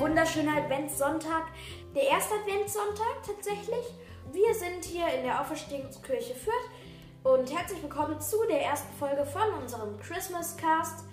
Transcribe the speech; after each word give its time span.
wunderschöner 0.00 0.56
Adventssonntag. 0.56 1.42
Der 1.94 2.04
erste 2.04 2.34
Adventssonntag 2.36 3.22
tatsächlich. 3.22 3.84
Wir 4.32 4.54
sind 4.54 4.82
hier 4.82 5.06
in 5.08 5.24
der 5.24 5.42
Auferstehungskirche 5.42 6.34
Fürth 6.34 6.70
und 7.22 7.54
herzlich 7.54 7.82
willkommen 7.82 8.18
zu 8.18 8.38
der 8.48 8.62
ersten 8.62 8.96
Folge 8.96 9.26
von 9.26 9.42
unserem 9.60 10.00
Christmas 10.00 10.56
Cast. 10.56 11.04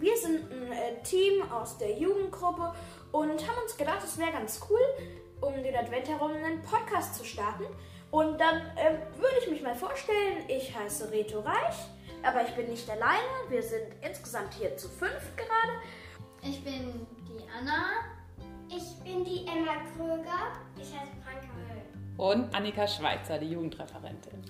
Wir 0.00 0.16
sind 0.16 0.50
ein 0.50 0.72
äh, 0.72 1.00
Team 1.04 1.48
aus 1.52 1.78
der 1.78 1.96
Jugendgruppe 1.96 2.74
und 3.12 3.46
haben 3.46 3.62
uns 3.62 3.76
gedacht, 3.76 4.00
es 4.02 4.18
wäre 4.18 4.32
ganz 4.32 4.60
cool, 4.68 4.80
um 5.40 5.62
den 5.62 5.76
Advent 5.76 6.08
herum 6.08 6.32
einen 6.32 6.62
Podcast 6.62 7.14
zu 7.14 7.24
starten. 7.24 7.64
Und 8.10 8.40
dann 8.40 8.56
äh, 8.74 8.98
würde 9.20 9.36
ich 9.40 9.50
mich 9.50 9.62
mal 9.62 9.76
vorstellen, 9.76 10.38
ich 10.48 10.76
heiße 10.76 11.12
Reto 11.12 11.38
Reich, 11.40 11.76
aber 12.24 12.42
ich 12.42 12.56
bin 12.56 12.68
nicht 12.70 12.90
alleine. 12.90 13.22
Wir 13.50 13.62
sind 13.62 13.86
insgesamt 14.02 14.52
hier 14.54 14.76
zu 14.76 14.88
fünf 14.88 15.36
gerade. 15.36 15.78
Ich 16.42 16.64
bin 16.64 17.06
die 17.28 17.48
Anna. 17.56 18.15
Ich 18.68 18.98
bin 19.04 19.24
die 19.24 19.46
Emma 19.46 19.76
Kröger. 19.94 20.52
Ich 20.76 20.92
heiße 20.92 21.12
Franka 21.22 21.46
Höll. 21.68 21.82
Und 22.16 22.54
Annika 22.54 22.86
Schweizer, 22.86 23.38
die 23.38 23.50
Jugendreferentin. 23.50 24.42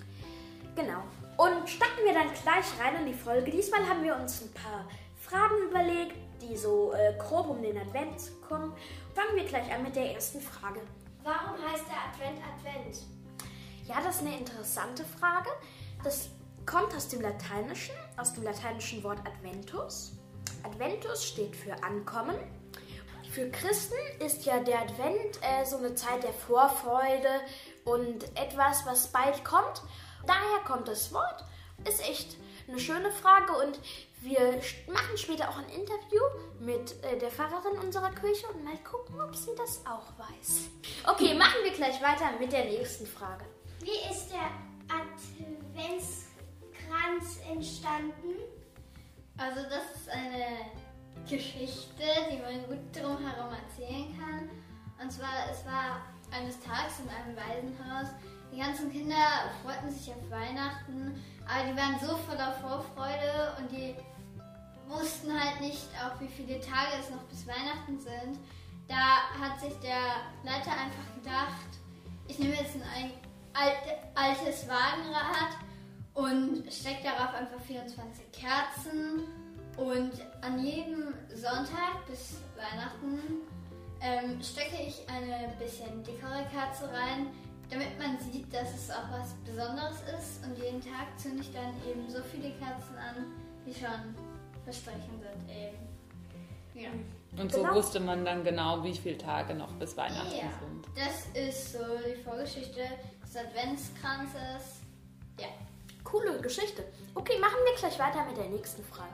Genau. 0.75 1.03
Und 1.37 1.69
starten 1.69 2.03
wir 2.03 2.13
dann 2.13 2.29
gleich 2.41 2.65
rein 2.79 3.01
in 3.01 3.05
die 3.07 3.13
Folge. 3.13 3.51
Diesmal 3.51 3.87
haben 3.87 4.03
wir 4.03 4.15
uns 4.15 4.41
ein 4.41 4.51
paar 4.53 4.87
Fragen 5.19 5.69
überlegt, 5.69 6.15
die 6.41 6.55
so 6.57 6.93
äh, 6.93 7.13
grob 7.19 7.49
um 7.49 7.61
den 7.61 7.77
Advent 7.77 8.31
kommen. 8.47 8.73
Fangen 9.13 9.35
wir 9.35 9.43
gleich 9.43 9.71
an 9.71 9.83
mit 9.83 9.95
der 9.95 10.13
ersten 10.13 10.41
Frage. 10.41 10.81
Warum 11.23 11.57
heißt 11.61 11.85
der 11.87 11.97
Advent 12.09 12.41
Advent? 12.43 13.03
Ja, 13.87 14.01
das 14.01 14.15
ist 14.15 14.21
eine 14.21 14.37
interessante 14.37 15.03
Frage. 15.03 15.49
Das 16.03 16.29
kommt 16.65 16.95
aus 16.95 17.07
dem 17.07 17.21
Lateinischen, 17.21 17.95
aus 18.17 18.33
dem 18.33 18.43
lateinischen 18.43 19.03
Wort 19.03 19.19
Adventus. 19.27 20.13
Adventus 20.63 21.23
steht 21.23 21.55
für 21.55 21.73
Ankommen. 21.83 22.35
Für 23.37 23.49
Christen 23.51 23.93
ist 24.25 24.45
ja 24.45 24.59
der 24.61 24.81
Advent 24.81 25.37
äh, 25.43 25.63
so 25.63 25.77
eine 25.77 25.93
Zeit 25.93 26.23
der 26.23 26.33
Vorfreude 26.33 27.29
und 27.85 28.23
etwas, 28.35 28.83
was 28.87 29.11
bald 29.11 29.45
kommt. 29.45 29.83
Daher 30.25 30.63
kommt 30.65 30.87
das 30.87 31.13
Wort. 31.13 31.45
Ist 31.87 32.01
echt 32.09 32.35
eine 32.67 32.79
schöne 32.79 33.11
Frage 33.11 33.53
und 33.63 33.79
wir 34.21 34.59
machen 34.91 35.15
später 35.17 35.49
auch 35.49 35.57
ein 35.59 35.69
Interview 35.69 36.23
mit 36.61 36.95
äh, 37.03 37.19
der 37.19 37.29
Pfarrerin 37.29 37.77
unserer 37.77 38.09
Kirche 38.09 38.47
und 38.47 38.63
mal 38.63 38.79
gucken, 38.79 39.21
ob 39.21 39.35
sie 39.35 39.53
das 39.55 39.85
auch 39.85 40.17
weiß. 40.17 40.69
Okay, 41.05 41.35
machen 41.35 41.59
wir 41.61 41.73
gleich 41.73 42.01
weiter 42.01 42.31
mit 42.39 42.51
der 42.51 42.65
nächsten 42.65 43.05
Frage. 43.05 43.45
Wie 43.81 43.99
ist 44.11 44.31
der 44.31 44.49
Adventskranz 44.89 47.39
entstanden? 47.47 48.33
Also 49.37 49.61
das 49.61 49.83
ist 49.95 50.09
eine 50.09 50.71
Geschichte, 51.27 52.03
die 52.31 52.37
man 52.37 52.65
gut 52.67 52.79
drumherum 52.93 53.53
erzählen 53.53 54.17
kann. 54.17 54.49
Und 55.01 55.11
zwar, 55.11 55.49
es 55.51 55.65
war 55.65 56.01
eines 56.31 56.59
Tages 56.59 56.99
in 56.99 57.09
einem 57.09 57.35
Waisenhaus. 57.35 58.07
Die 58.51 58.59
ganzen 58.59 58.91
Kinder 58.91 59.15
freuten 59.63 59.91
sich 59.91 60.09
auf 60.09 60.31
Weihnachten, 60.31 61.21
aber 61.45 61.69
die 61.69 61.77
waren 61.77 61.99
so 61.99 62.15
voller 62.17 62.53
Vorfreude 62.53 63.55
und 63.59 63.71
die 63.71 63.95
wussten 64.87 65.31
halt 65.33 65.59
nicht, 65.59 65.87
auch 66.01 66.19
wie 66.21 66.27
viele 66.27 66.59
Tage 66.61 66.95
es 66.99 67.09
noch 67.09 67.23
bis 67.23 67.45
Weihnachten 67.45 67.99
sind. 67.99 68.39
Da 68.87 69.29
hat 69.39 69.59
sich 69.59 69.73
der 69.79 70.23
Leiter 70.43 70.71
einfach 70.71 71.13
gedacht, 71.15 71.67
ich 72.27 72.39
nehme 72.39 72.55
jetzt 72.55 72.75
ein 72.75 73.11
altes 74.15 74.67
Wagenrad 74.67 75.57
und 76.13 76.71
stecke 76.71 77.03
darauf 77.03 77.35
einfach 77.35 77.59
24 77.59 78.31
Kerzen 78.31 79.23
und 79.77 80.11
an 80.41 80.59
jedem 80.65 81.13
Sonntag 81.33 82.05
bis 82.07 82.41
Weihnachten 82.55 83.19
ähm, 84.01 84.41
stecke 84.41 84.81
ich 84.87 85.05
eine 85.09 85.53
bisschen 85.59 86.03
dickere 86.03 86.45
Kerze 86.51 86.85
rein, 86.91 87.27
damit 87.69 87.97
man 87.99 88.17
sieht, 88.19 88.51
dass 88.53 88.73
es 88.73 88.89
auch 88.91 89.09
was 89.11 89.33
Besonderes 89.45 89.97
ist. 90.19 90.43
Und 90.45 90.57
jeden 90.57 90.81
Tag 90.81 91.07
zünde 91.17 91.41
ich 91.41 91.53
dann 91.53 91.73
eben 91.89 92.09
so 92.09 92.19
viele 92.31 92.51
Kerzen 92.51 92.97
an, 92.97 93.27
wie 93.65 93.73
schon 93.73 94.15
versprechen 94.63 95.21
sind 95.21 95.49
eben. 95.49 95.77
Ja. 96.73 96.89
Und 97.41 97.51
so 97.51 97.61
Genau. 97.61 97.75
wusste 97.75 97.99
man 97.99 98.23
dann 98.25 98.43
genau, 98.43 98.83
wie 98.83 98.95
viele 98.95 99.17
Tage 99.17 99.53
noch 99.53 99.71
bis 99.73 99.95
Weihnachten 99.97 100.35
ja, 100.35 100.49
sind. 100.59 100.87
das 100.95 101.49
ist 101.49 101.73
so 101.73 101.79
die 102.07 102.21
Vorgeschichte 102.23 102.81
des 103.23 103.35
Adventskranzes. 103.35 104.81
Ja. 105.39 105.47
Coole 106.03 106.39
Geschichte. 106.41 106.83
Okay, 107.15 107.37
machen 107.39 107.57
wir 107.65 107.75
gleich 107.75 107.99
weiter 107.99 108.25
mit 108.25 108.37
der 108.37 108.49
nächsten 108.49 108.83
Frage. 108.83 109.09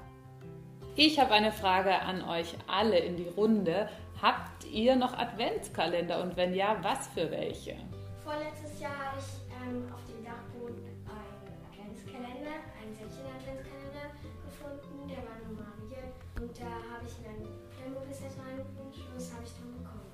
Ich 0.95 1.19
habe 1.19 1.31
eine 1.31 1.51
Frage 1.51 2.01
an 2.01 2.21
euch 2.29 2.53
alle 2.67 2.99
in 2.99 3.17
die 3.17 3.27
Runde. 3.29 3.89
Habt 4.21 4.63
ihr 4.65 4.95
noch 4.95 5.17
Adventskalender 5.17 6.21
und 6.21 6.37
wenn 6.37 6.53
ja, 6.53 6.77
was 6.83 7.07
für 7.07 7.31
welche? 7.31 7.75
Vorletztes 8.23 8.79
Jahr 8.79 8.93
habe 8.93 9.17
ich 9.17 9.25
ähm, 9.57 9.91
auf 9.91 10.05
dem 10.05 10.23
Dachboden 10.23 10.77
einen 11.09 11.57
Adventskalender, 11.65 12.61
einen 12.79 12.93
Säckchen-Adventskalender 12.93 14.13
gefunden. 14.45 15.09
Der 15.09 15.17
war 15.17 15.41
nummeriert. 15.41 16.13
Und 16.39 16.55
da 16.59 16.69
habe 16.69 17.07
ich 17.07 17.17
mir 17.25 17.29
ein 17.29 17.47
Playmobil-Set 17.75 18.37
reingewünscht 18.37 19.01
und 19.09 19.15
das 19.17 19.33
habe 19.33 19.43
ich 19.45 19.53
dann 19.57 19.73
bekommen. 19.73 20.13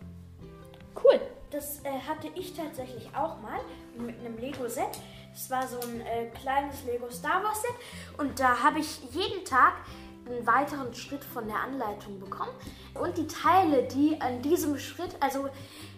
Cool. 0.96 1.20
Das 1.52 1.84
äh, 1.84 1.90
hatte 2.08 2.30
ich 2.36 2.54
tatsächlich 2.54 3.10
auch 3.14 3.42
mal 3.42 3.60
mit 3.98 4.18
einem 4.20 4.38
Lego-Set. 4.38 5.02
Das 5.34 5.50
war 5.50 5.68
so 5.68 5.80
ein 5.82 6.02
äh, 6.02 6.28
kleines 6.40 6.86
Lego 6.86 7.10
Star 7.10 7.44
Wars 7.44 7.62
Set. 7.64 7.76
Und 8.18 8.40
da 8.40 8.64
habe 8.64 8.80
ich 8.80 9.02
jeden 9.12 9.44
Tag 9.44 9.74
einen 10.30 10.46
weiteren 10.46 10.94
Schritt 10.94 11.24
von 11.24 11.48
der 11.48 11.60
Anleitung 11.60 12.20
bekommen. 12.20 12.52
Und 12.94 13.18
die 13.18 13.28
Teile, 13.28 13.84
die 13.84 14.20
an 14.22 14.42
diesem 14.42 14.78
Schritt, 14.78 15.16
also 15.20 15.50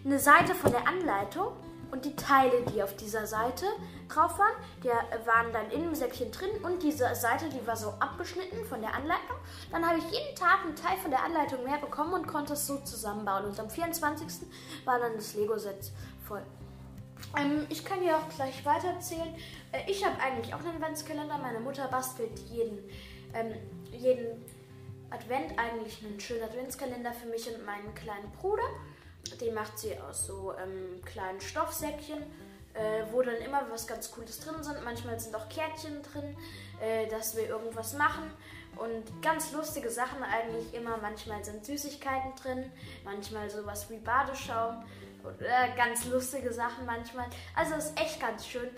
eine 0.05 0.19
Seite 0.19 0.55
von 0.55 0.71
der 0.71 0.87
Anleitung 0.87 1.53
und 1.91 2.05
die 2.05 2.15
Teile, 2.15 2.63
die 2.73 2.81
auf 2.81 2.95
dieser 2.95 3.27
Seite 3.27 3.65
drauf 4.07 4.39
waren, 4.39 4.53
die 4.83 4.87
waren 4.87 5.51
dann 5.51 5.69
in 5.71 5.81
dem 5.81 5.95
Säckchen 5.95 6.31
drin 6.31 6.49
und 6.63 6.81
diese 6.81 7.13
Seite, 7.15 7.49
die 7.49 7.65
war 7.67 7.75
so 7.75 7.89
abgeschnitten 7.99 8.65
von 8.65 8.81
der 8.81 8.93
Anleitung. 8.93 9.37
Dann 9.71 9.85
habe 9.85 9.99
ich 9.99 10.05
jeden 10.05 10.35
Tag 10.35 10.61
einen 10.63 10.75
Teil 10.75 10.97
von 10.97 11.11
der 11.11 11.23
Anleitung 11.23 11.63
mehr 11.63 11.77
bekommen 11.77 12.13
und 12.13 12.27
konnte 12.27 12.53
es 12.53 12.65
so 12.65 12.77
zusammenbauen. 12.77 13.45
Und 13.45 13.59
am 13.59 13.69
24. 13.69 14.47
war 14.85 14.99
dann 14.99 15.15
das 15.15 15.33
Lego-Set 15.33 15.91
voll. 16.25 16.43
Ähm, 17.37 17.65
ich 17.69 17.85
kann 17.85 18.01
dir 18.01 18.17
auch 18.17 18.27
gleich 18.35 18.65
weitererzählen. 18.65 19.35
Äh, 19.71 19.89
ich 19.89 20.05
habe 20.05 20.19
eigentlich 20.19 20.53
auch 20.53 20.59
einen 20.59 20.75
Adventskalender. 20.75 21.37
Meine 21.37 21.59
Mutter 21.59 21.87
bastelt 21.87 22.37
jeden, 22.49 22.79
ähm, 23.33 23.53
jeden 23.91 24.43
Advent 25.09 25.57
eigentlich 25.57 26.03
einen 26.03 26.19
schönen 26.19 26.43
Adventskalender 26.43 27.13
für 27.13 27.27
mich 27.27 27.47
und 27.53 27.65
meinen 27.65 27.93
kleinen 27.95 28.31
Bruder. 28.39 28.63
Den 29.39 29.53
macht 29.53 29.77
sie 29.77 29.97
aus 29.99 30.25
so 30.25 30.53
ähm, 30.53 31.01
kleinen 31.05 31.39
Stoffsäckchen, 31.39 32.21
äh, 32.73 33.03
wo 33.11 33.21
dann 33.21 33.35
immer 33.35 33.61
was 33.69 33.85
ganz 33.85 34.11
Cooles 34.11 34.39
drin 34.39 34.63
sind. 34.63 34.83
Manchmal 34.83 35.19
sind 35.19 35.35
auch 35.35 35.47
Kärtchen 35.49 36.01
drin, 36.01 36.35
äh, 36.81 37.07
dass 37.07 37.35
wir 37.35 37.47
irgendwas 37.47 37.93
machen. 37.93 38.31
Und 38.77 39.21
ganz 39.21 39.51
lustige 39.51 39.89
Sachen 39.89 40.23
eigentlich 40.23 40.73
immer. 40.73 40.97
Manchmal 40.97 41.43
sind 41.43 41.65
Süßigkeiten 41.65 42.33
drin, 42.41 42.71
manchmal 43.03 43.49
sowas 43.49 43.89
wie 43.89 43.97
Badeschaum. 43.97 44.83
Oder 45.23 45.75
ganz 45.75 46.05
lustige 46.05 46.51
Sachen 46.51 46.85
manchmal. 46.85 47.27
Also 47.55 47.75
ist 47.75 47.99
echt 47.99 48.19
ganz 48.19 48.47
schön. 48.47 48.69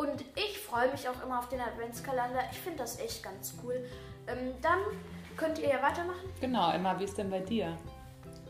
Und 0.00 0.24
ich 0.34 0.58
freue 0.58 0.90
mich 0.90 1.06
auch 1.06 1.22
immer 1.22 1.40
auf 1.40 1.50
den 1.50 1.60
Adventskalender. 1.60 2.40
Ich 2.50 2.58
finde 2.58 2.78
das 2.78 2.98
echt 3.00 3.22
ganz 3.22 3.54
cool. 3.62 3.86
Ähm, 4.26 4.54
dann 4.62 4.78
könnt 5.36 5.58
ihr 5.58 5.68
ja 5.68 5.82
weitermachen. 5.82 6.32
Genau, 6.40 6.72
Emma, 6.72 6.98
wie 6.98 7.04
ist 7.04 7.18
denn 7.18 7.28
bei 7.28 7.40
dir? 7.40 7.76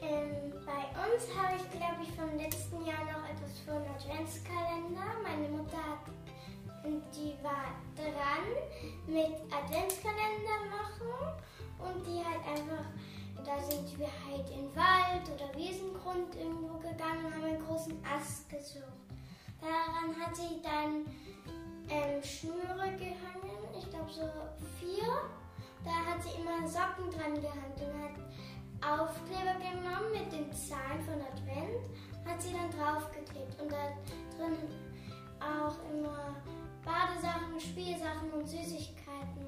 Ähm, 0.01 0.53
bei 0.65 0.87
uns 0.95 1.27
habe 1.35 1.57
ich, 1.57 1.69
glaube 1.77 2.03
ich, 2.05 2.13
vom 2.13 2.39
letzten 2.39 2.87
Jahr 2.87 3.03
noch 3.03 3.29
etwas 3.29 3.59
für 3.65 3.73
einen 3.73 3.91
Adventskalender. 3.91 5.11
Meine 5.25 5.49
Mutter 5.49 5.77
hat, 5.77 6.07
die 6.85 7.35
war 7.43 7.75
dran 7.99 8.47
mit 9.09 9.35
Adventskalender 9.51 10.71
machen 10.71 11.35
und 11.81 12.07
die 12.07 12.23
halt 12.25 12.47
einfach, 12.47 12.87
da 13.45 13.61
sind 13.61 13.99
wir 13.99 14.07
halt 14.07 14.49
in 14.51 14.71
Wald 14.77 15.27
oder 15.35 15.53
Wiesengrund 15.59 16.37
irgendwo 16.37 16.79
gegangen 16.79 17.27
und 17.27 17.35
haben 17.35 17.45
einen 17.45 17.67
großen 17.67 18.01
Ast 18.07 18.49
gesucht. 18.49 19.11
Daran 19.61 20.15
hat 20.19 20.35
sie 20.35 20.63
dann 20.63 21.05
ähm, 21.91 22.23
Schnüre 22.23 22.97
gehangen, 22.97 23.59
ich 23.77 23.91
glaube 23.91 24.11
so 24.11 24.29
vier. 24.79 25.07
Da 25.85 25.91
hat 25.91 26.23
sie 26.23 26.41
immer 26.41 26.69
Socken 26.69 27.11
dran 27.11 27.35
gehangen 27.35 27.75
und 27.77 28.03
hat 28.03 29.01
Aufkleber 29.01 29.59
genommen 29.59 30.13
mit 30.13 30.33
den 30.33 30.53
Zahlen 30.53 31.03
von 31.05 31.21
Advent, 31.21 31.81
hat 32.27 32.41
sie 32.41 32.53
dann 32.53 32.71
draufgeklebt 32.71 33.61
und 33.61 33.73
da 33.73 33.93
drin 34.37 34.57
auch 35.41 35.77
immer 35.91 36.37
Badesachen, 36.85 37.59
Spielsachen 37.59 38.31
und 38.33 38.47
Süßigkeiten 38.47 39.47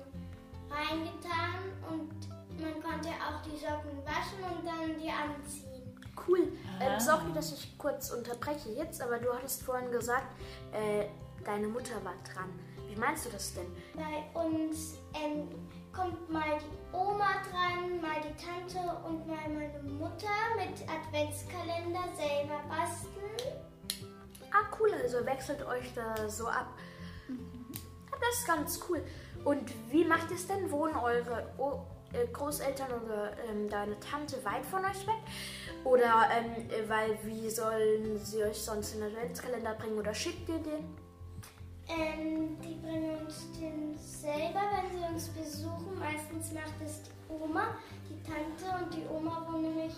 reingetan 0.71 1.73
und 1.91 2.13
man 2.61 2.83
konnte 2.83 3.09
auch 3.09 3.43
die 3.43 3.57
Socken 3.57 3.99
waschen 4.05 4.43
und 4.57 4.67
dann 4.67 4.99
die 4.99 5.11
anziehen. 5.11 5.73
Cool. 6.27 6.53
Ähm, 6.81 7.01
sorry, 7.01 7.33
dass 7.35 7.53
ich 7.53 7.77
kurz 7.79 8.11
unterbreche 8.11 8.71
jetzt, 8.71 9.03
aber 9.03 9.19
du 9.19 9.33
hattest 9.33 9.63
vorhin 9.63 9.91
gesagt, 9.91 10.27
äh, 10.73 11.07
deine 11.45 11.69
Mutter 11.69 11.95
war 12.05 12.15
dran. 12.33 12.51
Wie 12.89 12.97
meinst 12.97 13.27
du 13.27 13.31
das 13.31 13.55
denn? 13.55 13.67
Bei 13.95 14.41
uns 14.41 14.99
ähm, 15.15 15.49
kommt 15.93 16.31
mal 16.31 16.59
die 16.59 16.97
Oma 16.97 17.43
dran, 17.51 18.01
mal 18.01 18.21
die 18.21 18.35
Tante 18.43 18.79
und 19.07 19.27
mal 19.27 19.49
meine 19.49 19.83
Mutter 19.83 20.29
mit 20.57 20.87
Adventskalender 20.89 22.05
selber 22.15 22.61
basteln. 22.69 23.61
Ah, 24.51 24.67
cool, 24.79 24.93
also 24.93 25.25
wechselt 25.25 25.67
euch 25.67 25.93
da 25.95 26.29
so 26.29 26.47
ab. 26.47 26.67
Ja, 27.29 28.19
das 28.21 28.41
ist 28.41 28.47
ganz 28.47 28.81
cool. 28.89 29.03
Und 29.45 29.73
wie 29.91 30.05
macht 30.05 30.31
ihr 30.31 30.37
es 30.37 30.47
denn? 30.47 30.71
Wohnen 30.71 30.95
eure 30.97 31.47
o 31.59 31.87
äh, 32.13 32.27
Großeltern 32.27 32.93
oder 33.03 33.33
ähm, 33.49 33.69
deine 33.69 33.99
Tante 34.01 34.45
weit 34.45 34.67
von 34.67 34.85
euch 34.85 35.07
weg? 35.07 35.23
Oder 35.85 36.29
ähm, 36.31 36.71
äh, 36.71 36.89
weil 36.89 37.19
wie 37.25 37.49
sollen 37.49 38.19
sie 38.19 38.45
euch 38.45 38.61
sonst 38.61 38.95
einen 38.95 39.05
Adventskalender 39.05 39.75
bringen 39.75 39.99
oder 39.99 40.15
schickt 40.15 40.49
ihr 40.49 40.59
den? 40.59 40.95
Ähm, 41.99 42.57
die 42.63 42.75
bringen 42.75 43.19
uns 43.21 43.53
den 43.53 43.97
selber, 43.99 44.61
wenn 44.73 44.99
sie 44.99 45.05
uns 45.05 45.29
besuchen. 45.29 45.99
Meistens 45.99 46.53
macht 46.53 46.81
es 46.85 47.03
die 47.03 47.33
Oma, 47.33 47.77
die 48.09 48.23
Tante 48.23 48.85
und 48.85 48.95
die 48.95 49.05
Oma 49.13 49.47
wohnt 49.47 49.63
nämlich 49.63 49.95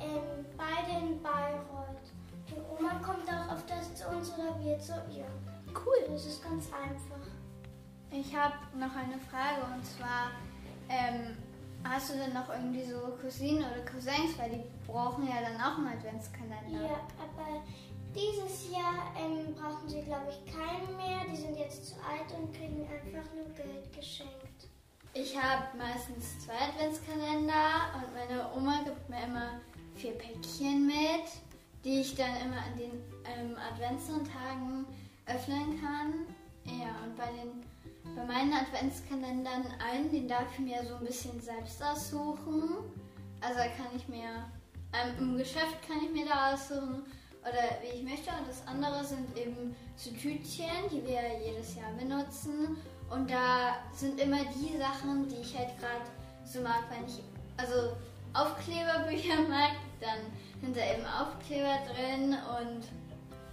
ähm, 0.00 0.44
beide 0.56 1.06
in 1.06 1.22
Bayreuth. 1.22 2.12
Die 2.48 2.60
Oma 2.70 2.94
kommt 3.02 3.28
auch 3.28 3.54
öfters 3.54 3.94
zu 3.94 4.08
uns 4.08 4.32
oder 4.34 4.58
wir 4.60 4.78
zu 4.78 4.92
ihr. 5.10 5.26
Cool. 5.74 6.04
Das 6.08 6.26
ist 6.26 6.42
ganz 6.42 6.66
einfach. 6.72 7.26
Ich 8.10 8.34
habe 8.34 8.54
noch 8.74 8.94
eine 8.96 9.18
Frage 9.30 9.62
und 9.72 9.86
zwar, 9.86 10.32
ähm, 10.88 11.36
hast 11.84 12.10
du 12.10 12.18
denn 12.18 12.34
noch 12.34 12.48
irgendwie 12.48 12.82
so 12.82 13.16
Cousinen 13.20 13.64
oder 13.64 13.84
Cousins, 13.84 14.36
weil 14.36 14.50
die 14.50 14.62
brauchen 14.90 15.28
ja 15.28 15.36
dann 15.40 15.60
auch 15.60 15.78
einen 15.78 15.96
Adventskalender. 15.96 16.88
Ja, 16.88 17.00
aber 17.18 17.62
dieses 18.14 18.70
Jahr 18.70 19.14
ähm, 19.18 19.54
brauchen 19.54 19.88
sie, 19.88 20.02
glaube 20.02 20.30
ich, 20.30 20.52
keinen 20.52 20.96
mehr. 20.96 21.20
Die 21.30 21.36
sind 21.36 21.56
jetzt 21.56 21.88
zu 21.88 21.94
alt 21.96 22.26
und 22.36 22.52
kriegen 22.52 22.82
einfach 22.82 23.32
nur 23.34 23.46
Geld 23.54 23.92
geschenkt. 23.94 24.68
Ich 25.12 25.36
habe 25.36 25.76
meistens 25.76 26.38
zwei 26.44 26.54
Adventskalender 26.54 27.94
und 27.94 28.14
meine 28.14 28.52
Oma 28.56 28.82
gibt 28.84 29.08
mir 29.08 29.24
immer 29.24 29.60
vier 29.96 30.12
Päckchen 30.12 30.86
mit, 30.86 31.26
die 31.84 32.00
ich 32.00 32.14
dann 32.14 32.36
immer 32.44 32.58
an 32.58 32.78
den 32.78 33.02
ähm, 33.24 33.56
Adventssonntagen 33.72 34.86
öffnen 35.26 35.80
kann. 35.80 36.26
Ja, 36.64 36.94
und 37.04 37.16
bei, 37.16 37.26
den, 37.26 37.64
bei 38.14 38.24
meinen 38.24 38.52
Adventskalendern 38.52 39.66
einen, 39.90 40.10
den 40.10 40.28
darf 40.28 40.46
ich 40.52 40.60
mir 40.60 40.84
so 40.86 40.94
ein 40.94 41.04
bisschen 41.04 41.40
selbst 41.40 41.82
aussuchen. 41.82 42.84
Also 43.40 43.58
kann 43.58 43.96
ich 43.96 44.06
mir, 44.06 44.48
ähm, 44.92 45.18
im 45.18 45.38
Geschäft 45.38 45.76
kann 45.88 45.98
ich 46.04 46.10
mir 46.12 46.26
da 46.26 46.52
aussuchen 46.54 47.04
oder 47.42 47.80
wie 47.82 47.98
ich 47.98 48.02
möchte. 48.02 48.30
Und 48.30 48.48
das 48.48 48.66
andere 48.66 49.04
sind 49.04 49.36
eben 49.36 49.74
so 49.96 50.10
Tütchen, 50.10 50.88
die 50.90 51.04
wir 51.06 51.20
jedes 51.44 51.76
Jahr 51.76 51.92
benutzen. 51.98 52.76
Und 53.10 53.30
da 53.30 53.76
sind 53.92 54.20
immer 54.20 54.40
die 54.54 54.76
Sachen, 54.78 55.28
die 55.28 55.40
ich 55.40 55.58
halt 55.58 55.78
gerade 55.78 56.04
so 56.44 56.60
mag, 56.60 56.84
wenn 56.90 57.06
ich 57.06 57.22
also 57.56 57.96
Aufkleberbücher 58.32 59.42
mag, 59.48 59.72
dann 60.00 60.18
sind 60.60 60.76
da 60.76 60.80
eben 60.80 61.04
Aufkleber 61.04 61.78
drin 61.94 62.36
und 62.60 62.84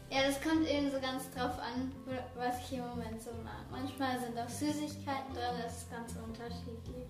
ja, 0.09 0.19
das 0.25 0.41
kommt 0.41 0.65
eben 0.67 0.89
so 0.89 0.99
ganz 1.01 1.29
drauf 1.31 1.59
an, 1.59 1.91
was 2.37 2.59
ich 2.63 2.77
im 2.77 2.87
Moment 2.87 3.21
so 3.21 3.31
mag. 3.43 3.65
Manchmal 3.69 4.17
sind 4.19 4.37
auch 4.39 4.47
Süßigkeiten 4.47 5.33
drin, 5.33 5.61
das 5.61 5.79
ist 5.79 5.91
ganz 5.91 6.15
unterschiedlich. 6.25 7.07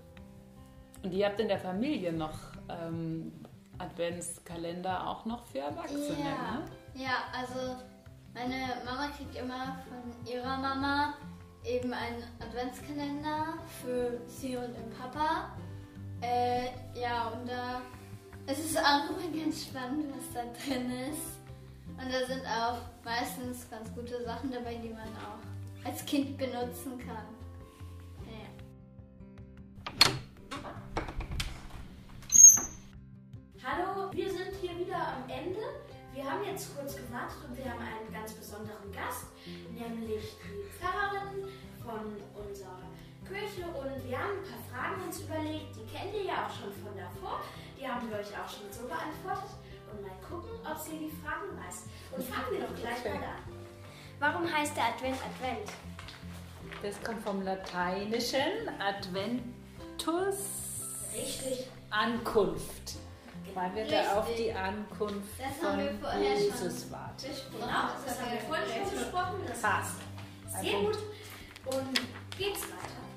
Und 1.04 1.12
ihr 1.14 1.28
habt 1.28 1.40
in 1.40 1.48
der 1.48 1.60
Familie 1.60 2.12
noch 2.12 2.38
ähm, 2.70 3.32
Adventskalender 3.80 5.08
auch 5.08 5.26
noch 5.26 5.46
für 5.48 5.60
Erwachsene, 5.60 6.20
Ja, 6.20 6.60
ne? 6.60 6.64
ja, 6.96 7.16
also 7.38 7.76
meine 8.34 8.82
Mama 8.86 9.08
kriegt 9.16 9.36
immer 9.36 9.78
von 9.88 10.32
ihrer 10.32 10.58
Mama 10.58 11.14
eben 11.64 11.94
einen 11.94 12.24
Adventskalender 12.40 13.56
für 13.82 14.20
sie 14.28 14.56
und 14.58 14.74
den 14.76 14.90
Papa. 14.92 15.50
Äh, 16.22 16.70
ja, 17.00 17.28
und 17.30 17.48
da 17.48 17.82
es 18.50 18.60
ist 18.60 18.78
auch 18.78 19.10
immer 19.10 19.44
ganz 19.44 19.64
spannend, 19.66 20.06
was 20.16 20.34
da 20.34 20.42
drin 20.64 20.90
ist. 21.12 21.38
Und 21.98 22.14
da 22.14 22.26
sind 22.26 22.46
auch 22.46 22.78
meistens 23.04 23.70
ganz 23.70 23.94
gute 23.94 24.24
Sachen 24.24 24.52
dabei, 24.52 24.76
die 24.76 24.90
man 24.90 25.08
auch 25.18 25.86
als 25.86 26.06
Kind 26.06 26.38
benutzen 26.38 26.98
kann. 26.98 27.37
Wir 36.18 36.26
haben 36.26 36.44
jetzt 36.44 36.76
kurz 36.76 36.96
gewartet 36.96 37.38
und 37.48 37.56
wir 37.56 37.66
haben 37.70 37.78
einen 37.78 38.12
ganz 38.12 38.34
besonderen 38.34 38.92
Gast, 38.92 39.28
nämlich 39.70 40.36
die 40.42 40.66
Pfarrerin 40.74 41.46
von 41.86 42.18
unserer 42.34 42.90
Kirche. 43.22 43.70
Und 43.70 44.04
wir 44.04 44.18
haben 44.18 44.42
ein 44.42 44.50
paar 44.50 44.66
Fragen 44.66 45.04
uns 45.04 45.22
überlegt, 45.22 45.76
die 45.78 45.86
kennt 45.86 46.16
ihr 46.16 46.24
ja 46.24 46.48
auch 46.48 46.50
schon 46.50 46.74
von 46.74 46.98
davor. 46.98 47.42
Die 47.80 47.88
haben 47.88 48.10
wir 48.10 48.18
euch 48.18 48.34
auch 48.34 48.50
schon 48.50 48.66
so 48.72 48.88
beantwortet. 48.90 49.62
Und 49.94 50.02
mal 50.02 50.18
gucken, 50.28 50.50
ob 50.66 50.80
sie 50.80 50.98
die 50.98 51.14
Fragen 51.22 51.54
weiß. 51.54 51.86
Und 52.18 52.26
fangen 52.26 52.50
wir 52.50 52.62
doch 52.66 52.76
gleich 52.76 53.06
mal 53.06 53.24
an. 53.24 53.44
Warum 54.18 54.52
heißt 54.52 54.76
der 54.76 54.86
Advent 54.86 55.18
Advent? 55.22 55.70
Das 56.82 57.00
kommt 57.04 57.22
vom 57.22 57.44
Lateinischen 57.44 58.68
Adventus 58.80 60.40
Richtig. 61.14 61.68
Ankunft. 61.92 62.98
Weil 63.54 63.76
wir 63.76 63.86
da 63.88 64.20
auf 64.20 64.28
die 64.36 64.54
Ankunft 64.54 65.30
Das 65.40 65.68
haben 65.68 65.80
wir 65.80 65.90
von 65.92 66.00
vorher 66.00 66.36
schon. 66.36 66.44
Jesus 66.44 66.92
warten. 66.92 67.28
Besprochen. 67.28 67.60
Genau, 67.60 67.90
das 68.06 68.22
haben 68.22 68.32
wir 68.32 68.40
vorhin 68.42 68.66
schon 68.88 69.00
besprochen. 69.00 69.42
Das 69.48 69.62
Passt. 69.62 69.96
Sehr 70.62 70.80
gut. 70.80 70.98
Und 71.66 72.02
geht's 72.38 72.62
weiter. 72.64 73.08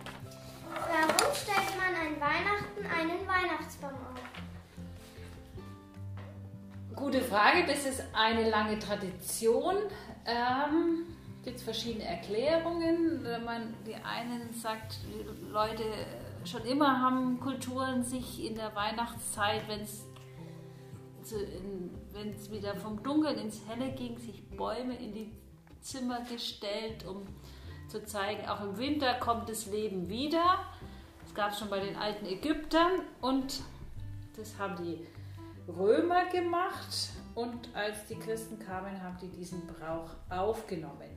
Warum 0.73 1.35
stellt 1.35 1.77
man 1.79 1.95
an 1.95 2.21
Weihnachten 2.21 2.87
einen 2.87 3.27
Weihnachtsbaum 3.27 3.93
auf? 3.93 4.21
Gute 6.97 7.21
Frage, 7.23 7.67
das 7.67 7.87
ist 7.87 8.03
eine 8.13 8.49
lange 8.51 8.79
Tradition. 8.79 9.77
Ähm, 10.27 11.07
gibt 11.45 11.57
es 11.59 11.63
verschiedene 11.63 12.05
Erklärungen. 12.05 13.25
Wenn 13.25 13.45
man 13.45 13.75
die 13.87 13.95
einen 13.95 14.53
sagt, 14.53 14.99
die 15.05 15.25
Leute 15.51 15.85
schon 16.45 16.65
immer 16.65 17.01
haben 17.01 17.39
Kulturen 17.41 18.03
sich 18.03 18.45
in 18.45 18.55
der 18.55 18.75
Weihnachtszeit, 18.75 19.63
wenn 19.69 19.81
es 19.81 20.07
wenn 22.13 22.33
es 22.33 22.51
wieder 22.51 22.75
vom 22.77 23.03
Dunkeln 23.03 23.39
ins 23.39 23.61
Helle 23.67 23.93
ging, 23.93 24.19
sich 24.19 24.49
Bäume 24.51 24.97
in 24.97 25.13
die 25.13 25.33
Zimmer 25.81 26.21
gestellt, 26.25 27.07
um 27.07 27.27
zu 27.89 28.05
zeigen, 28.05 28.47
auch 28.49 28.61
im 28.61 28.79
Winter 28.79 29.15
kommt 29.15 29.49
das 29.49 29.67
Leben 29.67 30.09
wieder. 30.09 30.61
Das 31.23 31.35
gab 31.35 31.53
es 31.53 31.59
schon 31.59 31.71
bei 31.71 31.81
den 31.81 31.97
alten 31.97 32.27
Ägyptern 32.27 33.03
und 33.21 33.61
das 34.37 34.59
haben 34.59 34.77
die 34.85 35.07
Römer 35.69 36.27
gemacht 36.27 37.11
und 37.35 37.75
als 37.75 38.07
die 38.07 38.17
Christen 38.17 38.59
kamen, 38.59 39.03
haben 39.03 39.17
die 39.21 39.29
diesen 39.29 39.67
Brauch 39.67 40.11
aufgenommen. 40.29 41.11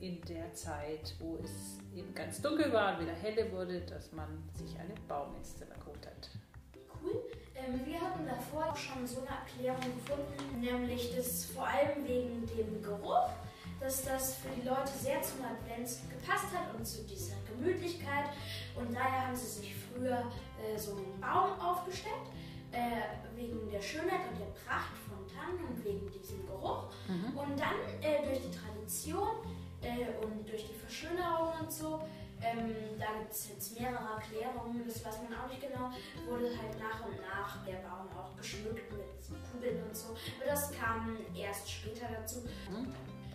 In 0.00 0.20
der 0.22 0.52
Zeit, 0.52 1.14
wo 1.18 1.38
es 1.42 1.78
eben 1.94 2.14
ganz 2.14 2.42
dunkel 2.42 2.72
war 2.72 2.94
und 2.94 3.02
wieder 3.02 3.14
helle 3.14 3.50
wurde, 3.52 3.80
dass 3.80 4.12
man 4.12 4.28
sich 4.54 4.78
einen 4.78 4.94
Baum 5.08 5.34
ins 5.36 5.56
Zimmer 5.56 5.74
geholt 5.76 6.06
hat. 6.06 6.30
Davor 8.56 8.72
auch 8.72 8.76
schon 8.76 9.06
so 9.06 9.20
eine 9.20 9.30
Erklärung 9.30 9.94
gefunden, 9.96 10.60
nämlich 10.60 11.14
dass 11.14 11.46
vor 11.46 11.66
allem 11.66 12.06
wegen 12.06 12.46
dem 12.46 12.82
Geruch, 12.82 13.28
dass 13.80 14.04
das 14.04 14.36
für 14.36 14.48
die 14.48 14.66
Leute 14.66 14.90
sehr 14.98 15.20
zum 15.22 15.44
Advent 15.44 15.88
gepasst 16.10 16.46
hat 16.54 16.74
und 16.76 16.84
zu 16.86 17.02
dieser 17.04 17.36
Gemütlichkeit. 17.46 18.30
Und 18.74 18.94
daher 18.94 19.28
haben 19.28 19.36
sie 19.36 19.60
sich 19.60 19.74
früher 19.74 20.24
äh, 20.58 20.78
so 20.78 20.92
einen 20.92 21.20
Baum 21.20 21.58
aufgestellt, 21.60 22.14
äh, 22.72 23.36
wegen 23.36 23.70
der 23.70 23.80
Schönheit 23.80 24.20
und 24.32 24.40
der 24.40 24.52
Pracht 24.64 24.96
von 25.08 25.26
Tannen 25.28 25.64
und 25.68 25.84
wegen 25.84 26.10
diesem 26.10 26.46
Geruch. 26.46 26.84
Und 27.34 27.60
dann 27.60 27.76
äh, 28.00 28.26
durch 28.26 28.40
die 28.40 28.56
Tradition 28.56 29.28
äh, 29.82 30.24
und 30.24 30.48
durch 30.48 30.66
die 30.66 30.74
Verschönerung 30.74 31.52
und 31.60 31.70
so, 31.70 32.00
ähm, 32.42 32.74
da 32.98 33.18
gibt 33.20 33.32
es 33.32 33.48
jetzt 33.48 33.78
mehrere 33.80 34.04
Erklärungen, 34.16 34.82
das 34.86 35.04
weiß 35.04 35.18
man 35.28 35.38
auch 35.38 35.48
nicht 35.48 35.60
genau, 35.60 35.90
wurde 36.28 36.46
halt 36.48 36.78
nach 36.78 37.06
und 37.06 37.16
nach 37.20 37.64
der 37.64 37.76
Baum 37.86 38.06
auch 38.16 38.36
geschmückt 38.36 38.92
mit 38.92 39.06
Kugeln 39.52 39.82
und 39.84 39.96
so. 39.96 40.08
Aber 40.10 40.50
das 40.50 40.70
kam 40.72 41.16
erst 41.34 41.70
später 41.70 42.06
dazu. 42.14 42.40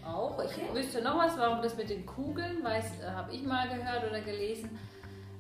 Auch. 0.06 0.44
Ich 0.44 0.52
Okay. 0.52 0.68
wüsste 0.74 1.02
noch 1.02 1.18
was, 1.18 1.38
warum 1.38 1.62
das 1.62 1.76
mit 1.78 1.90
den 1.90 2.06
Kugeln, 2.06 2.64
weiß, 2.64 3.02
äh, 3.02 3.12
habe 3.12 3.32
ich 3.34 3.44
mal 3.44 3.68
gehört 3.70 4.10
oder 4.10 4.22
gelesen, 4.22 4.78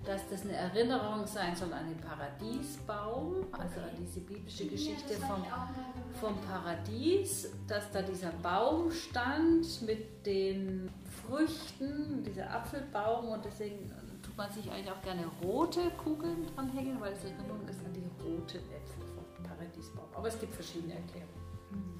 dass 0.05 0.27
das 0.29 0.41
eine 0.43 0.53
Erinnerung 0.53 1.25
sein 1.27 1.55
soll 1.55 1.71
an 1.73 1.87
den 1.89 1.99
Paradiesbaum, 1.99 3.45
also 3.51 3.79
an 3.81 3.89
diese 3.99 4.19
biblische 4.21 4.67
Geschichte 4.67 5.15
hab 5.21 5.29
vom, 5.31 5.43
ich 5.43 5.51
auch 5.51 6.19
vom 6.19 6.41
Paradies, 6.41 7.51
dass 7.67 7.91
da 7.91 8.01
dieser 8.01 8.31
Baum 8.43 8.91
stand 8.91 9.81
mit 9.83 10.25
den 10.25 10.91
Früchten, 11.27 12.23
dieser 12.23 12.49
Apfelbaum 12.51 13.29
und 13.29 13.45
deswegen 13.45 13.91
tut 14.21 14.37
man 14.37 14.51
sich 14.51 14.69
eigentlich 14.71 14.91
auch 14.91 15.01
gerne 15.01 15.25
rote 15.43 15.89
Kugeln 16.03 16.45
dranhängen, 16.55 16.99
weil 16.99 17.13
es 17.13 17.23
Erinnerung 17.23 17.67
ist 17.67 17.83
an 17.85 17.93
die 17.93 18.23
roten 18.23 18.59
Äpfel 18.71 19.05
vom 19.15 19.43
Paradiesbaum. 19.43 20.07
Aber 20.15 20.27
es 20.27 20.39
gibt 20.39 20.53
verschiedene 20.53 20.93
Erklärungen. 20.93 21.41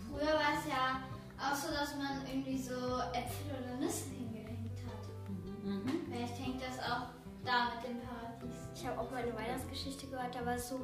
Früher 0.10 0.34
war 0.34 0.54
es 0.58 0.68
ja 0.68 1.01
auch 1.40 1.56
so, 1.56 1.74
dass 1.74 1.96
man 1.96 2.25
irgendwie 2.28 2.58
so 2.58 3.00
Äpfel 3.13 3.51
oder 3.58 3.78
Nüsse 3.80 4.10
hingehängt 4.10 4.78
hat. 4.86 5.63
Mhm. 5.63 6.06
Vielleicht 6.12 6.38
hängt 6.40 6.62
das 6.62 6.80
auch 6.80 7.08
da 7.44 7.72
mit 7.75 7.90
dem 7.90 8.00
Paradies. 8.01 8.56
Ich 8.75 8.86
habe 8.86 9.00
auch 9.00 9.10
mal 9.10 9.24
eine 9.24 9.36
Weihnachtsgeschichte 9.36 10.08
gehört, 10.08 10.36
da 10.36 10.46
war 10.46 10.56
es 10.56 10.70
so, 10.70 10.80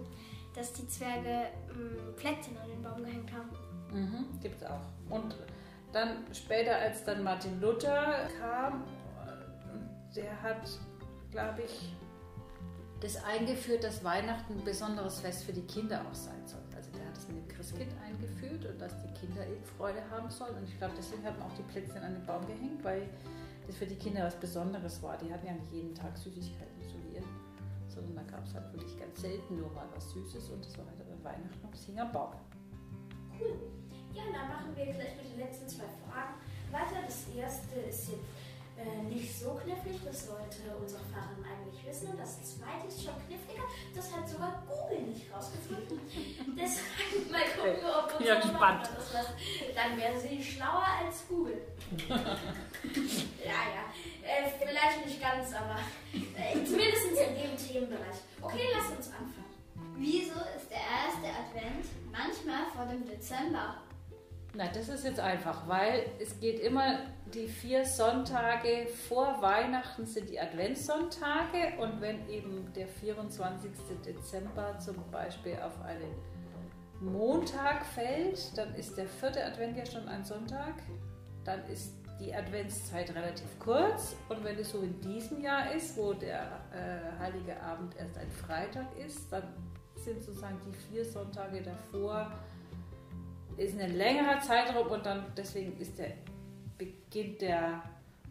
dass 0.55 0.73
die 0.73 0.87
Zwerge 0.87 1.47
ähm, 1.69 2.15
Plätzchen 2.15 2.57
an 2.57 2.69
den 2.69 2.81
Baum 2.81 3.03
gehängt 3.03 3.31
haben. 3.31 3.49
Mhm, 3.93 4.39
gibt's 4.41 4.63
auch. 4.63 4.81
Und 5.09 5.35
dann 5.93 6.25
später, 6.33 6.75
als 6.77 7.03
dann 7.03 7.23
Martin 7.23 7.59
Luther 7.61 8.27
kam, 8.39 8.83
der 10.15 10.41
hat, 10.41 10.67
glaube 11.31 11.63
ich, 11.63 11.95
das 12.99 13.23
eingeführt, 13.23 13.83
dass 13.83 14.03
Weihnachten 14.03 14.53
ein 14.57 14.63
besonderes 14.63 15.19
Fest 15.19 15.43
für 15.43 15.53
die 15.53 15.65
Kinder 15.65 16.01
auch 16.09 16.15
sein 16.15 16.45
soll. 16.45 16.61
Also 16.75 16.89
der 16.91 17.05
hat 17.05 17.15
es 17.15 17.27
mit 17.27 17.37
dem 17.37 17.47
Christkind 17.47 17.91
eingeführt 18.03 18.65
und 18.65 18.81
dass 18.81 18.93
die 19.03 19.13
Kinder 19.19 19.45
eben 19.45 19.63
Freude 19.77 20.01
haben 20.09 20.29
sollen. 20.29 20.55
Und 20.55 20.67
ich 20.67 20.77
glaube, 20.77 20.95
deswegen 20.97 21.23
hat 21.23 21.37
man 21.37 21.47
auch 21.47 21.53
die 21.53 21.63
Plätzchen 21.63 22.01
an 22.03 22.13
den 22.13 22.25
Baum 22.25 22.45
gehängt, 22.47 22.83
weil 22.83 23.07
das 23.67 23.75
für 23.75 23.85
die 23.85 23.95
Kinder 23.95 24.23
was 24.23 24.35
Besonderes 24.35 25.01
war. 25.03 25.17
Die 25.17 25.31
hatten 25.31 25.45
ja 25.45 25.53
nicht 25.53 25.71
jeden 25.71 25.93
Tag 25.93 26.17
Süßigkeiten 26.17 26.81
zu 26.87 26.97
wir, 27.11 27.21
sondern 27.87 28.15
da 28.15 28.23
gab 28.23 28.45
es 28.45 28.53
halt 28.53 28.71
wirklich 28.73 28.97
ganz 28.99 29.21
selten 29.21 29.59
nur 29.59 29.71
mal 29.71 29.87
was 29.93 30.11
Süßes 30.11 30.49
und 30.49 30.65
das 30.65 30.77
war 30.77 30.85
halt 30.85 31.01
an 31.01 31.23
Weihnachten 31.23 31.65
und 31.65 31.75
es 31.75 31.85
hing 31.85 31.99
am 31.99 32.11
Baum. 32.11 32.33
Cool. 33.39 33.59
Ja, 34.13 34.23
dann 34.33 34.47
machen 34.49 34.75
wir 34.75 34.85
gleich 34.85 35.15
mit 35.17 35.31
den 35.31 35.37
letzten 35.37 35.46
Das 37.37 37.53
erste 37.53 37.79
ist 37.81 38.09
jetzt 38.09 38.33
äh, 38.77 39.13
nicht 39.13 39.39
so 39.39 39.53
knifflig, 39.63 40.01
das 40.03 40.25
sollte 40.25 40.73
unsere 40.81 41.01
Fahrerin 41.05 41.45
eigentlich 41.45 41.85
wissen. 41.85 42.09
Und 42.09 42.19
das 42.19 42.41
zweite 42.41 42.87
ist 42.87 43.03
schon 43.03 43.13
kniffliger, 43.27 43.61
das 43.93 44.11
hat 44.11 44.27
sogar 44.27 44.63
Google 44.65 45.05
nicht 45.05 45.31
rausgefunden. 45.31 46.01
Deshalb 46.57 47.29
mal 47.29 47.45
gucken, 47.45 47.89
ob 47.93 48.17
unsere 48.17 48.35
Ja, 48.35 48.41
gespannt. 48.41 48.89
Das 48.89 49.13
weiß. 49.13 49.25
Dann 49.75 49.97
wäre 49.97 50.19
sie 50.19 50.43
schlauer 50.43 50.85
als 51.05 51.27
Google. 51.27 51.61
ja, 52.09 53.61
ja. 53.69 53.85
Äh, 54.23 54.49
vielleicht 54.57 55.05
nicht 55.05 55.21
ganz, 55.21 55.53
aber 55.53 55.77
äh, 56.13 56.65
zumindest 56.65 57.05
in 57.05 57.35
dem 57.37 57.55
Themenbereich. 57.55 58.17
Okay, 58.41 58.65
lass 58.73 58.97
uns 58.97 59.13
anfangen. 59.13 59.53
Wieso 59.95 60.41
ist 60.57 60.71
der 60.71 60.81
erste 60.81 61.29
Advent 61.29 61.85
manchmal 62.11 62.65
vor 62.73 62.85
dem 62.87 63.05
Dezember? 63.07 63.86
Na, 64.57 64.67
das 64.73 64.89
ist 64.89 65.05
jetzt 65.05 65.19
einfach, 65.19 65.67
weil 65.67 66.03
es 66.19 66.39
geht 66.39 66.59
immer 66.59 67.01
die 67.31 67.47
vier 67.47 67.85
Sonntage 67.85 68.87
vor 69.07 69.39
Weihnachten 69.39 70.07
sind 70.07 70.31
die 70.31 70.39
Adventssonntage 70.39 71.77
und 71.79 72.01
wenn 72.01 72.27
eben 72.27 72.73
der 72.73 72.87
24. 72.87 73.69
Dezember 74.03 74.79
zum 74.79 74.95
Beispiel 75.11 75.59
auf 75.63 75.79
einen 75.83 76.11
Montag 76.99 77.85
fällt, 77.85 78.57
dann 78.57 78.73
ist 78.73 78.97
der 78.97 79.05
vierte 79.05 79.45
Advent 79.45 79.77
ja 79.77 79.85
schon 79.85 80.07
ein 80.07 80.25
Sonntag, 80.25 80.73
dann 81.43 81.63
ist 81.67 81.93
die 82.19 82.33
Adventszeit 82.33 83.13
relativ 83.13 83.59
kurz 83.59 84.15
und 84.27 84.43
wenn 84.43 84.57
es 84.57 84.71
so 84.71 84.79
in 84.79 84.99
diesem 85.01 85.39
Jahr 85.39 85.71
ist, 85.71 85.95
wo 85.95 86.13
der 86.13 86.41
äh, 86.73 87.19
Heilige 87.19 87.61
Abend 87.61 87.95
erst 87.95 88.17
ein 88.17 88.31
Freitag 88.31 88.87
ist, 88.97 89.31
dann 89.31 89.43
sind 89.93 90.23
sozusagen 90.23 90.59
die 90.65 90.73
vier 90.73 91.05
Sonntage 91.05 91.61
davor 91.61 92.31
ist 93.57 93.79
ein 93.79 93.97
längerer 93.97 94.39
Zeitraum 94.39 94.87
und 94.87 95.05
dann 95.05 95.25
deswegen 95.35 95.77
ist 95.79 95.97
der 95.97 96.13
beginnt 96.77 97.41
der 97.41 97.81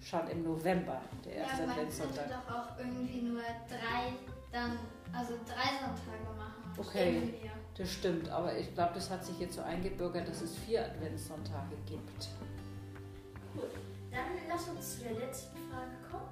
schon 0.01 0.27
im 0.29 0.45
November, 0.45 1.01
der 1.25 1.35
erste 1.37 1.63
ja, 1.63 1.67
man 1.67 1.71
Adventssonntag. 1.71 2.29
doch 2.29 2.55
auch 2.55 2.79
irgendwie 2.79 3.23
nur 3.23 3.43
drei, 3.69 4.13
dann, 4.53 4.79
also 5.13 5.35
drei 5.45 5.71
Sonntage 5.81 6.37
machen. 6.37 6.73
Okay. 6.79 7.35
Das 7.77 7.93
stimmt, 7.93 8.29
aber 8.31 8.57
ich 8.57 8.73
glaube, 8.75 8.93
das 8.95 9.11
hat 9.11 9.25
sich 9.25 9.39
jetzt 9.39 9.57
so 9.57 9.63
eingebürgert, 9.63 10.29
dass 10.29 10.41
es 10.41 10.57
vier 10.57 10.85
Adventssonntage 10.85 11.77
gibt. 11.87 12.29
Gut, 13.55 13.71
dann 14.11 14.21
lass 14.49 14.69
uns 14.69 14.97
zu 14.97 15.05
der 15.05 15.13
letzten 15.13 15.57
Frage 15.71 15.97
kommen. 16.11 16.31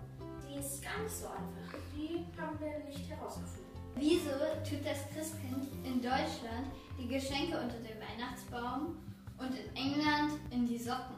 Die 0.49 0.59
ist 0.59 0.83
gar 0.83 1.03
nicht 1.03 1.15
so 1.15 1.27
einfach. 1.27 1.79
Die 1.95 2.25
haben 2.41 2.59
wir 2.61 2.79
nicht 2.89 3.11
herausgefunden. 3.11 3.65
Wieso 3.97 4.31
tut 4.69 4.87
das 4.87 5.07
Christkind 5.15 5.69
in 5.85 6.01
Deutschland 6.01 6.73
die 6.99 7.09
Geschenke 7.09 7.59
unter 7.59 7.77
den 7.79 7.99
Weihnachtsbaum 8.01 8.97
und 9.39 9.51
in 9.51 9.77
England 9.77 10.33
in 10.51 10.67
die 10.67 10.79
Socken? 10.79 11.17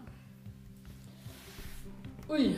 Ui, 2.28 2.56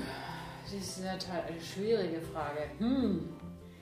das 0.64 0.72
ist 0.72 0.98
in 0.98 1.04
der 1.04 1.18
Tat 1.18 1.46
eine 1.46 1.60
schwierige 1.60 2.20
Frage. 2.20 2.70
Hm. 2.78 3.28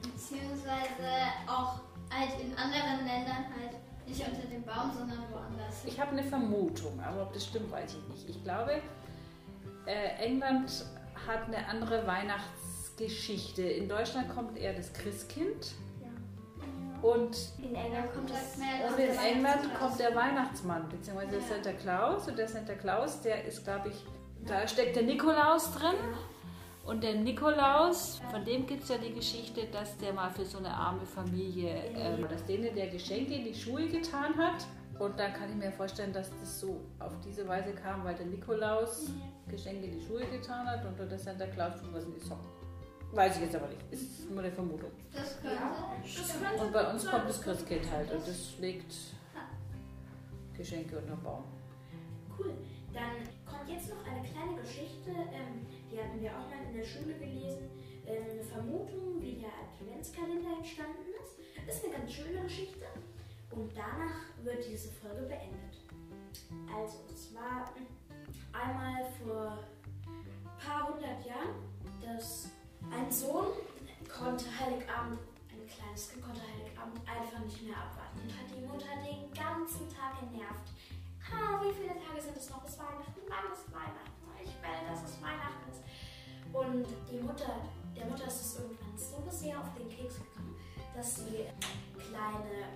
Beziehungsweise 0.03 1.11
auch 1.47 1.81
halt 2.11 2.41
in 2.41 2.57
anderen 2.57 3.07
Ländern 3.07 3.47
halt 3.59 3.77
nicht 4.07 4.21
unter 4.21 4.47
dem 4.49 4.63
Baum, 4.63 4.93
sondern 4.97 5.19
woanders. 5.31 5.85
Ich 5.85 6.01
habe 6.01 6.13
eine 6.13 6.25
Vermutung, 6.25 7.01
aber 7.01 7.23
ob 7.23 7.33
das 7.33 7.47
stimmt, 7.47 7.71
weiß 7.71 7.95
ich 7.95 8.09
nicht. 8.09 8.29
Ich 8.29 8.43
glaube, 8.43 8.81
äh, 9.87 10.25
England 10.25 10.85
hat 11.27 11.47
eine 11.47 11.67
andere 11.69 12.07
Weihnachtsgeschichte. 12.07 13.63
In 13.63 13.89
Deutschland 13.89 14.29
kommt 14.29 14.57
eher 14.57 14.75
das 14.75 14.93
Christkind 14.93 15.75
und 17.03 17.37
In 17.63 17.75
England 17.75 18.13
kommt 18.13 18.31
das. 18.31 18.57
mehr 18.57 18.89
Und 18.89 18.99
in 18.99 19.19
England 19.19 19.75
kommt 19.79 19.99
der 19.99 20.15
Weihnachtsmann, 20.15 20.89
beziehungsweise 20.89 21.33
der 21.33 21.41
Santa 21.43 21.73
Claus. 21.73 22.29
Und 22.29 22.39
der 22.39 22.49
Santa 22.49 22.75
Claus, 22.75 23.21
der 23.21 23.45
ist, 23.45 23.65
glaube 23.65 23.89
ich, 23.89 24.05
da 24.47 24.67
steckt 24.67 24.97
der 24.97 25.03
Nikolaus 25.03 25.73
drin. 25.75 25.97
Und 26.85 27.03
der 27.03 27.17
Nikolaus, 27.17 28.21
von 28.31 28.45
dem 28.45 28.65
gibt 28.67 28.85
es 28.85 28.91
ja 28.91 28.99
die 28.99 29.13
Geschichte, 29.13 29.67
dass 29.73 29.97
der 29.99 30.13
mal 30.13 30.31
für 30.31 30.45
so 30.45 30.59
eine 30.59 30.73
arme 30.73 31.05
Familie, 31.05 31.75
ähm, 31.97 32.27
dass 32.29 32.45
denen 32.45 32.73
der 32.77 32.87
Geschenke 32.87 33.35
in 33.35 33.45
die 33.45 33.55
Schuhe 33.55 33.89
getan 33.89 34.37
hat. 34.37 34.65
Und 35.01 35.19
dann 35.19 35.33
kann 35.35 35.51
ich 35.51 35.57
mir 35.57 35.73
vorstellen, 35.73 36.13
dass 36.13 36.31
das 36.41 36.61
so 36.61 36.81
auf 37.01 37.13
diese 37.25 37.47
Weise 37.49 37.73
kam, 37.73 38.05
weil 38.05 38.15
der 38.15 38.27
Nikolaus 38.27 39.11
Geschenke 39.49 39.87
in 39.87 39.99
die 39.99 40.07
Schuhe 40.07 40.25
getan 40.27 40.67
hat 40.67 40.85
und 40.85 40.99
der 40.99 41.19
Santa 41.19 41.47
Claus 41.47 41.75
tut 41.81 41.93
was 41.93 42.05
in 42.05 42.15
die 42.15 42.21
Socken. 42.21 42.66
Weiß 43.13 43.37
ich 43.37 43.43
jetzt 43.43 43.57
aber 43.57 43.69
nicht. 43.69 43.81
Ist 43.91 44.31
nur 44.31 44.41
eine 44.41 44.53
Vermutung. 44.53 44.91
Das 45.15 45.41
könnte. 45.41 45.59
Das 46.03 46.41
könnte 46.41 46.65
Und 46.65 46.73
bei 46.73 46.91
uns 46.91 47.07
kommt 47.07 47.29
das 47.29 47.41
Christkind 47.41 47.91
halt 47.91 48.11
und 48.13 48.27
das 48.27 48.59
legt 48.59 48.95
Geschenke 50.57 50.99
unter 50.99 51.15
den 51.15 51.23
Baum. 51.23 51.45
Cool. 52.39 52.53
Dann 52.93 53.29
kommt 53.45 53.69
jetzt 53.69 53.91
noch 53.91 54.05
eine 54.07 54.27
kleine 54.27 54.61
Geschichte, 54.61 55.11
ähm, 55.11 55.67
die 55.91 55.99
hatten 55.99 56.21
wir 56.21 56.31
auch 56.31 56.49
mal 56.49 56.65
in 56.67 56.77
der 56.77 56.85
Schule 56.85 57.15
gelesen. 57.15 57.69
Ähm, 58.07 58.25
eine 58.31 58.43
Vermutung, 58.43 59.21
wie 59.21 59.37
der 59.37 59.51
Adventskalender 59.53 60.57
entstanden 60.57 61.13
ist. 61.21 61.39
Ist 61.69 61.85
eine 61.85 61.95
ganz 61.95 62.13
schöne 62.13 62.43
Geschichte. 62.43 62.87
Und 63.51 63.71
danach 63.77 64.33
wird 64.43 64.65
diese 64.67 64.91
Folge 64.93 65.23
beendet. 65.23 65.77
Also, 66.73 66.99
es 67.13 67.35
war 67.35 67.73
einmal 68.53 69.05
vor 69.23 69.36
ein 73.07 73.13
Sohn 73.13 73.55
konnte 74.11 74.47
Heiligabend, 74.59 75.23
ein 75.55 75.63
kleines 75.71 76.11
Kind 76.11 76.27
konnte 76.27 76.43
Heiligabend 76.43 76.99
einfach 77.07 77.39
nicht 77.39 77.63
mehr 77.63 77.79
abwarten 77.79 78.19
und 78.19 78.35
hat 78.35 78.51
die 78.51 78.67
Mutter 78.67 78.91
den 78.99 79.31
ganzen 79.31 79.87
Tag 79.95 80.19
genervt. 80.19 80.75
Ha, 81.31 81.63
wie 81.63 81.71
viele 81.71 81.95
Tage 82.03 82.19
sind 82.19 82.37
es 82.37 82.51
noch 82.51 82.67
bis 82.67 82.75
Weihnachten? 82.79 83.23
Wann 83.31 83.47
ist 83.55 83.71
Weihnachten? 83.71 84.11
Ich 84.43 84.51
will, 84.59 84.83
dass 84.91 85.07
es 85.07 85.23
Weihnachten 85.23 85.71
ist. 85.71 85.83
Und 86.51 86.87
die 87.07 87.23
Mutter, 87.23 87.63
der 87.95 88.07
Mutter 88.07 88.27
ist 88.27 88.43
es 88.43 88.59
irgendwann 88.59 88.99
so 88.99 89.23
sehr 89.31 89.61
auf 89.61 89.71
den 89.79 89.89
Keks 89.89 90.19
gekommen, 90.19 90.59
dass 90.95 91.23
sie 91.23 91.47
kleine 91.95 92.75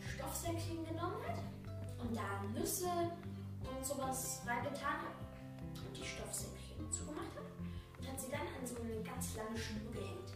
Stoffsäckchen 0.00 0.88
genommen 0.88 1.20
hat 1.28 1.40
und 2.00 2.16
da 2.16 2.48
Nüsse 2.56 2.88
und 2.88 3.84
sowas 3.84 4.40
reingetan 4.46 5.04
hat 5.04 5.16
und 5.84 5.92
die 5.92 6.04
Stoffsäckchen 6.04 6.90
zugemacht 6.90 7.36
hat 7.36 7.50
und 8.00 8.08
hat 8.08 8.20
sie 8.20 8.30
dann 8.32 8.48
an 8.48 8.64
so 8.64 8.80
eine 8.80 8.96
ganz 9.04 9.36
lange 9.36 9.56
Schnur 9.56 9.92
gehängt 9.92 10.32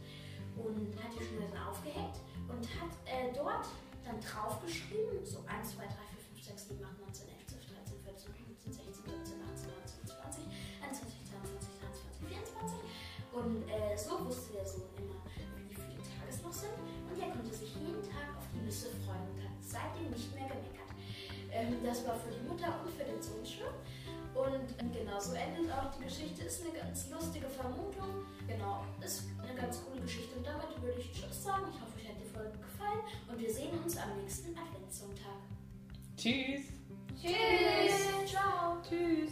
und 0.60 0.92
hat 1.00 1.12
die 1.16 1.24
Schnur 1.24 1.48
dann 1.48 1.64
aufgehängt 1.64 2.20
und 2.44 2.60
hat 2.76 2.92
äh, 3.08 3.32
dort 3.32 3.64
dann 4.04 4.20
draufgeschrieben, 4.20 5.24
so 5.24 5.40
1, 5.48 5.80
2, 5.80 5.88
3, 5.88 5.96
4, 6.44 6.44
5, 6.44 6.44
6, 6.44 6.68
7, 6.76 6.84
8, 6.84 7.00
9, 7.00 7.14
10, 7.14 7.28
11, 7.32 7.48
12, 7.48 7.64
13, 7.72 8.04
14, 8.04 8.36
15, 8.36 8.72
16, 8.84 9.00
17, 9.00 9.40
18, 9.48 9.72
19, 9.72 10.12
20, 10.12 10.44
21, 10.84 11.24
22, 11.24 11.72
23, 11.80 12.28
24 12.28 12.84
und 13.32 13.64
äh, 13.64 13.96
so 13.96 14.12
wusste 14.28 14.60
der 14.60 14.66
Sohn 14.68 14.92
immer, 15.00 15.24
wie 15.56 15.74
viele 15.74 16.04
Tage 16.04 16.28
es 16.28 16.44
noch 16.44 16.52
sind 16.52 16.76
und 16.76 17.16
er 17.16 17.32
konnte 17.32 17.48
sich 17.48 17.72
jeden 17.80 18.04
Tag 18.04 18.28
auf 18.36 18.44
die 18.52 18.60
Nüsse 18.60 18.92
freuen 19.08 19.24
und 19.32 19.40
hat 19.40 19.56
seitdem 19.64 20.12
nicht 20.12 20.28
mehr 20.36 20.52
gemeckert. 20.52 20.92
Ähm, 21.48 21.80
das 21.80 22.04
war 22.04 22.20
für 22.20 22.28
die 22.28 22.44
Mutter 22.44 22.68
und 22.84 22.92
für 22.92 23.08
den 23.08 23.20
Sohn 23.24 23.40
schön. 23.40 23.72
Und 24.34 24.92
genau 24.92 25.20
so 25.20 25.32
endet 25.34 25.72
auch 25.72 25.90
die 25.96 26.04
Geschichte. 26.04 26.42
Ist 26.44 26.62
eine 26.62 26.76
ganz 26.76 27.08
lustige 27.10 27.48
Vermutung. 27.48 28.26
Genau, 28.46 28.84
ist 29.04 29.24
eine 29.42 29.54
ganz 29.54 29.80
coole 29.84 30.00
Geschichte. 30.02 30.36
Und 30.36 30.46
damit 30.46 30.82
würde 30.82 31.00
ich 31.00 31.12
Tschüss 31.12 31.44
sagen. 31.44 31.66
Ich 31.72 31.80
hoffe, 31.80 31.98
euch 31.98 32.08
hat 32.08 32.16
die 32.20 32.28
Folge 32.28 32.58
gefallen. 32.58 33.00
Und 33.30 33.40
wir 33.40 33.52
sehen 33.52 33.78
uns 33.82 33.96
am 33.96 34.16
nächsten 34.20 34.56
Adventssonntag. 34.58 35.38
Tschüss. 36.16 36.62
Tschüss. 37.20 38.30
Ciao. 38.30 38.78
Tschüss. 38.82 39.30